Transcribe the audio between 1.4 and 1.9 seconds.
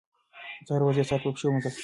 مزل کوم.